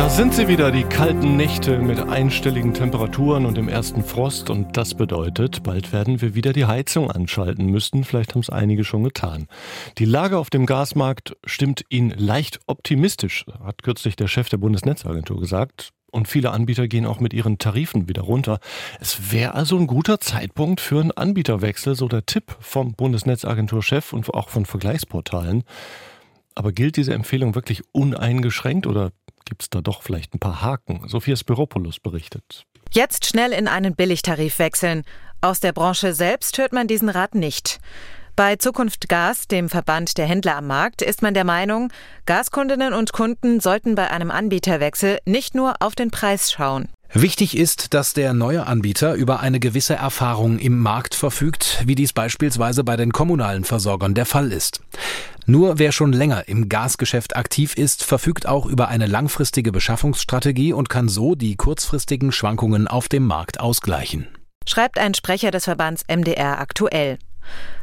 Da 0.00 0.08
sind 0.08 0.32
sie 0.32 0.48
wieder, 0.48 0.72
die 0.72 0.84
kalten 0.84 1.36
Nächte 1.36 1.78
mit 1.78 1.98
einstelligen 2.00 2.72
Temperaturen 2.72 3.44
und 3.44 3.58
dem 3.58 3.68
ersten 3.68 4.02
Frost. 4.02 4.48
Und 4.48 4.78
das 4.78 4.94
bedeutet, 4.94 5.62
bald 5.62 5.92
werden 5.92 6.22
wir 6.22 6.34
wieder 6.34 6.54
die 6.54 6.64
Heizung 6.64 7.10
anschalten 7.10 7.66
müssen. 7.66 8.04
Vielleicht 8.04 8.32
haben 8.32 8.40
es 8.40 8.48
einige 8.48 8.82
schon 8.82 9.04
getan. 9.04 9.46
Die 9.98 10.06
Lage 10.06 10.38
auf 10.38 10.48
dem 10.48 10.64
Gasmarkt 10.64 11.36
stimmt 11.44 11.84
ihn 11.90 12.14
leicht 12.16 12.60
optimistisch, 12.66 13.44
hat 13.62 13.82
kürzlich 13.82 14.16
der 14.16 14.26
Chef 14.26 14.48
der 14.48 14.56
Bundesnetzagentur 14.56 15.38
gesagt 15.38 15.90
und 16.10 16.28
viele 16.28 16.52
Anbieter 16.52 16.88
gehen 16.88 17.04
auch 17.04 17.20
mit 17.20 17.34
ihren 17.34 17.58
Tarifen 17.58 18.08
wieder 18.08 18.22
runter. 18.22 18.58
Es 19.00 19.30
wäre 19.32 19.52
also 19.52 19.76
ein 19.76 19.86
guter 19.86 20.18
Zeitpunkt 20.18 20.80
für 20.80 20.98
einen 20.98 21.12
Anbieterwechsel, 21.12 21.94
so 21.94 22.08
der 22.08 22.24
Tipp 22.24 22.56
vom 22.58 22.94
Bundesnetzagenturchef 22.94 24.14
und 24.14 24.32
auch 24.32 24.48
von 24.48 24.64
Vergleichsportalen. 24.64 25.62
Aber 26.54 26.72
gilt 26.72 26.96
diese 26.96 27.14
Empfehlung 27.14 27.54
wirklich 27.54 27.82
uneingeschränkt 27.92 28.86
oder 28.86 29.12
gibt 29.50 29.62
es 29.62 29.68
da 29.68 29.82
doch 29.82 30.02
vielleicht 30.02 30.34
ein 30.34 30.38
paar 30.38 30.62
Haken? 30.62 31.02
Sophia 31.06 31.36
Spiropoulos 31.36 32.00
berichtet. 32.00 32.64
Jetzt 32.92 33.26
schnell 33.26 33.52
in 33.52 33.68
einen 33.68 33.94
Billigtarif 33.94 34.58
wechseln. 34.58 35.02
Aus 35.42 35.60
der 35.60 35.72
Branche 35.72 36.14
selbst 36.14 36.56
hört 36.56 36.72
man 36.72 36.86
diesen 36.86 37.10
Rat 37.10 37.34
nicht. 37.34 37.80
Bei 38.36 38.56
Zukunft 38.56 39.08
Gas, 39.08 39.48
dem 39.48 39.68
Verband 39.68 40.16
der 40.16 40.26
Händler 40.26 40.56
am 40.56 40.66
Markt, 40.66 41.02
ist 41.02 41.20
man 41.20 41.34
der 41.34 41.44
Meinung, 41.44 41.92
Gaskundinnen 42.24 42.94
und 42.94 43.12
Kunden 43.12 43.60
sollten 43.60 43.96
bei 43.96 44.10
einem 44.10 44.30
Anbieterwechsel 44.30 45.18
nicht 45.26 45.54
nur 45.54 45.74
auf 45.80 45.94
den 45.94 46.10
Preis 46.10 46.50
schauen. 46.50 46.88
Wichtig 47.12 47.56
ist, 47.56 47.92
dass 47.92 48.14
der 48.14 48.34
neue 48.34 48.68
Anbieter 48.68 49.14
über 49.14 49.40
eine 49.40 49.58
gewisse 49.58 49.94
Erfahrung 49.94 50.60
im 50.60 50.78
Markt 50.78 51.16
verfügt, 51.16 51.82
wie 51.84 51.96
dies 51.96 52.12
beispielsweise 52.12 52.84
bei 52.84 52.96
den 52.96 53.12
kommunalen 53.12 53.64
Versorgern 53.64 54.14
der 54.14 54.26
Fall 54.26 54.52
ist. 54.52 54.80
Nur 55.50 55.80
wer 55.80 55.90
schon 55.90 56.12
länger 56.12 56.46
im 56.46 56.68
Gasgeschäft 56.68 57.34
aktiv 57.34 57.74
ist, 57.74 58.04
verfügt 58.04 58.46
auch 58.46 58.66
über 58.66 58.86
eine 58.86 59.06
langfristige 59.06 59.72
Beschaffungsstrategie 59.72 60.72
und 60.72 60.88
kann 60.88 61.08
so 61.08 61.34
die 61.34 61.56
kurzfristigen 61.56 62.30
Schwankungen 62.30 62.86
auf 62.86 63.08
dem 63.08 63.26
Markt 63.26 63.58
ausgleichen. 63.58 64.28
Schreibt 64.64 64.96
ein 65.00 65.12
Sprecher 65.12 65.50
des 65.50 65.64
Verbands 65.64 66.04
MDR 66.06 66.60
aktuell. 66.60 67.18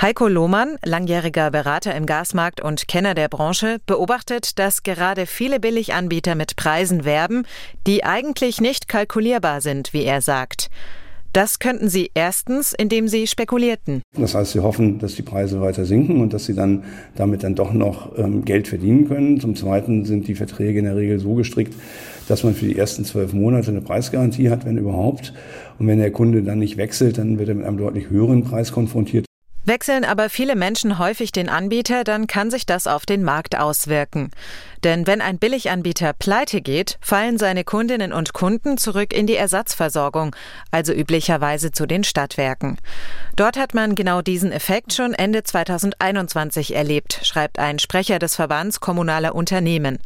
Heiko 0.00 0.26
Lohmann, 0.26 0.78
langjähriger 0.82 1.50
Berater 1.50 1.94
im 1.94 2.06
Gasmarkt 2.06 2.62
und 2.62 2.88
Kenner 2.88 3.12
der 3.12 3.28
Branche, 3.28 3.76
beobachtet, 3.84 4.58
dass 4.58 4.82
gerade 4.82 5.26
viele 5.26 5.60
Billiganbieter 5.60 6.36
mit 6.36 6.56
Preisen 6.56 7.04
werben, 7.04 7.44
die 7.86 8.04
eigentlich 8.04 8.62
nicht 8.62 8.88
kalkulierbar 8.88 9.60
sind, 9.60 9.92
wie 9.92 10.04
er 10.04 10.22
sagt. 10.22 10.70
Das 11.32 11.60
könnten 11.60 11.88
sie 11.88 12.10
erstens, 12.14 12.74
indem 12.76 13.06
sie 13.06 13.28
spekulierten. 13.28 14.02
Das 14.18 14.34
heißt, 14.34 14.50
sie 14.50 14.60
hoffen, 14.60 14.98
dass 14.98 15.14
die 15.14 15.22
Preise 15.22 15.60
weiter 15.60 15.84
sinken 15.84 16.20
und 16.20 16.32
dass 16.32 16.46
sie 16.46 16.54
dann 16.54 16.82
damit 17.14 17.44
dann 17.44 17.54
doch 17.54 17.72
noch 17.72 18.18
ähm, 18.18 18.44
Geld 18.44 18.66
verdienen 18.66 19.06
können. 19.06 19.38
Zum 19.38 19.54
Zweiten 19.54 20.04
sind 20.04 20.26
die 20.26 20.34
Verträge 20.34 20.80
in 20.80 20.86
der 20.86 20.96
Regel 20.96 21.20
so 21.20 21.34
gestrickt, 21.34 21.74
dass 22.26 22.42
man 22.42 22.54
für 22.54 22.66
die 22.66 22.76
ersten 22.76 23.04
zwölf 23.04 23.32
Monate 23.32 23.70
eine 23.70 23.80
Preisgarantie 23.80 24.50
hat, 24.50 24.64
wenn 24.64 24.76
überhaupt. 24.76 25.32
Und 25.78 25.86
wenn 25.86 25.98
der 25.98 26.10
Kunde 26.10 26.42
dann 26.42 26.58
nicht 26.58 26.76
wechselt, 26.76 27.18
dann 27.18 27.38
wird 27.38 27.48
er 27.48 27.54
mit 27.54 27.64
einem 27.64 27.78
deutlich 27.78 28.10
höheren 28.10 28.42
Preis 28.42 28.72
konfrontiert. 28.72 29.26
Wechseln 29.70 30.04
aber 30.04 30.30
viele 30.30 30.56
Menschen 30.56 30.98
häufig 30.98 31.30
den 31.30 31.48
Anbieter, 31.48 32.02
dann 32.02 32.26
kann 32.26 32.50
sich 32.50 32.66
das 32.66 32.88
auf 32.88 33.06
den 33.06 33.22
Markt 33.22 33.56
auswirken. 33.56 34.32
Denn 34.82 35.06
wenn 35.06 35.20
ein 35.20 35.38
Billiganbieter 35.38 36.12
pleite 36.12 36.60
geht, 36.60 36.98
fallen 37.00 37.38
seine 37.38 37.62
Kundinnen 37.62 38.12
und 38.12 38.32
Kunden 38.32 38.78
zurück 38.78 39.12
in 39.12 39.28
die 39.28 39.36
Ersatzversorgung, 39.36 40.34
also 40.72 40.92
üblicherweise 40.92 41.70
zu 41.70 41.86
den 41.86 42.02
Stadtwerken. 42.02 42.78
Dort 43.36 43.56
hat 43.56 43.72
man 43.72 43.94
genau 43.94 44.22
diesen 44.22 44.50
Effekt 44.50 44.92
schon 44.92 45.14
Ende 45.14 45.44
2021 45.44 46.74
erlebt, 46.74 47.20
schreibt 47.22 47.60
ein 47.60 47.78
Sprecher 47.78 48.18
des 48.18 48.34
Verbands 48.34 48.80
kommunaler 48.80 49.36
Unternehmen. 49.36 50.00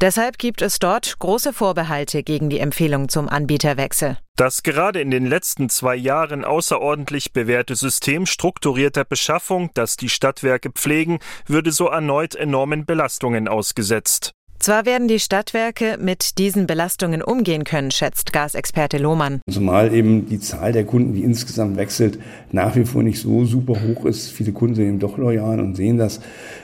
Deshalb 0.00 0.38
gibt 0.38 0.62
es 0.62 0.78
dort 0.78 1.18
große 1.18 1.52
Vorbehalte 1.52 2.22
gegen 2.22 2.50
die 2.50 2.60
Empfehlung 2.60 3.08
zum 3.08 3.28
Anbieterwechsel. 3.28 4.16
Das 4.36 4.62
gerade 4.62 5.00
in 5.00 5.10
den 5.10 5.26
letzten 5.26 5.68
zwei 5.68 5.96
Jahren 5.96 6.44
außerordentlich 6.44 7.32
bewährte 7.32 7.74
System 7.74 8.24
strukturierter 8.24 9.04
Beschaffung, 9.04 9.70
das 9.74 9.96
die 9.96 10.08
Stadtwerke 10.08 10.70
pflegen, 10.70 11.18
würde 11.46 11.72
so 11.72 11.88
erneut 11.88 12.36
enormen 12.36 12.86
Belastungen 12.86 13.48
ausgesetzt. 13.48 14.34
Zwar 14.60 14.86
werden 14.86 15.06
die 15.06 15.20
Stadtwerke 15.20 15.98
mit 16.00 16.38
diesen 16.38 16.66
Belastungen 16.66 17.22
umgehen 17.22 17.62
können, 17.62 17.92
schätzt 17.92 18.32
Gasexperte 18.32 18.98
Lohmann. 18.98 19.40
Zumal 19.48 19.94
eben 19.94 20.26
die 20.26 20.40
Zahl 20.40 20.72
der 20.72 20.84
Kunden, 20.84 21.14
die 21.14 21.22
insgesamt 21.22 21.76
wechselt, 21.76 22.18
nach 22.50 22.74
wie 22.74 22.84
vor 22.84 23.04
nicht 23.04 23.20
so 23.20 23.44
super 23.44 23.74
hoch 23.80 24.04
ist. 24.04 24.30
Viele 24.32 24.52
Kunden 24.52 24.74
sind 24.74 24.86
eben 24.86 24.98
doch 24.98 25.16
loyal 25.16 25.60
und 25.60 25.76
sehen 25.76 25.96
das. 25.96 26.20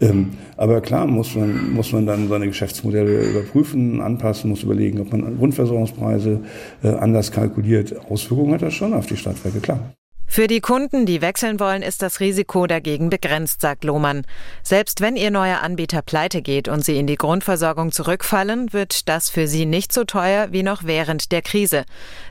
Ähm, 0.00 0.30
aber 0.56 0.80
klar 0.80 1.06
muss 1.06 1.36
man, 1.36 1.74
muss 1.74 1.92
man 1.92 2.06
dann 2.06 2.28
seine 2.28 2.48
Geschäftsmodelle 2.48 3.30
überprüfen, 3.30 4.00
anpassen, 4.00 4.50
muss 4.50 4.64
überlegen, 4.64 5.00
ob 5.00 5.12
man 5.12 5.38
Grundversorgungspreise 5.38 6.40
äh, 6.82 6.88
anders 6.88 7.30
kalkuliert. 7.30 7.94
Auswirkungen 8.10 8.54
hat 8.54 8.62
das 8.62 8.74
schon 8.74 8.94
auf 8.94 9.06
die 9.06 9.16
Stadtwerke, 9.16 9.60
klar. 9.60 9.94
Für 10.26 10.48
die 10.48 10.60
Kunden, 10.60 11.06
die 11.06 11.22
wechseln 11.22 11.60
wollen, 11.60 11.82
ist 11.82 12.02
das 12.02 12.20
Risiko 12.20 12.66
dagegen 12.66 13.08
begrenzt, 13.08 13.60
sagt 13.60 13.84
Lohmann. 13.84 14.26
Selbst 14.62 15.00
wenn 15.00 15.16
ihr 15.16 15.30
neuer 15.30 15.62
Anbieter 15.62 16.02
pleite 16.02 16.42
geht 16.42 16.68
und 16.68 16.84
sie 16.84 16.98
in 16.98 17.06
die 17.06 17.16
Grundversorgung 17.16 17.92
zurückfallen, 17.92 18.72
wird 18.72 19.08
das 19.08 19.30
für 19.30 19.46
sie 19.46 19.64
nicht 19.64 19.92
so 19.92 20.04
teuer 20.04 20.48
wie 20.50 20.62
noch 20.62 20.84
während 20.84 21.32
der 21.32 21.42
Krise. 21.42 21.84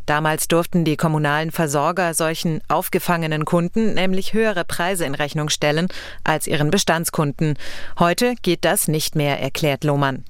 Damals 0.06 0.48
durften 0.48 0.86
die 0.86 0.98
kommunalen 0.98 1.52
Versorger 1.52 2.14
solchen 2.14 2.62
aufgefangenen 2.68 3.46
Kunden 3.46 3.96
nämlich 3.96 4.34
höhere 4.34 4.66
Preise 4.66 5.06
in 5.06 5.16
Rechnung 5.16 5.50
stellen 5.50 5.88
als 6.24 6.46
ihren 6.46 6.70
Bestandskunden. 6.70 7.58
Heute 7.98 8.36
geht 8.42 8.66
das 8.66 8.88
nicht 8.88 9.16
mehr, 9.16 9.40
erklärt 9.40 9.84
Lohmann. 9.84 10.24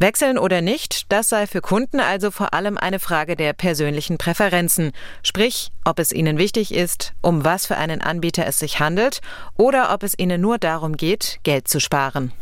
Wechseln 0.00 0.38
oder 0.38 0.62
nicht, 0.62 1.12
das 1.12 1.28
sei 1.28 1.46
für 1.46 1.60
Kunden 1.60 2.00
also 2.00 2.30
vor 2.30 2.54
allem 2.54 2.78
eine 2.78 2.98
Frage 2.98 3.36
der 3.36 3.52
persönlichen 3.52 4.16
Präferenzen, 4.16 4.92
sprich, 5.22 5.72
ob 5.84 5.98
es 5.98 6.10
ihnen 6.10 6.38
wichtig 6.38 6.72
ist, 6.72 7.12
um 7.20 7.44
was 7.44 7.66
für 7.66 7.76
einen 7.76 8.00
Anbieter 8.00 8.46
es 8.46 8.58
sich 8.58 8.80
handelt 8.80 9.20
oder 9.58 9.92
ob 9.92 10.02
es 10.02 10.18
ihnen 10.18 10.40
nur 10.40 10.56
darum 10.56 10.96
geht, 10.96 11.40
Geld 11.42 11.68
zu 11.68 11.80
sparen. 11.80 12.32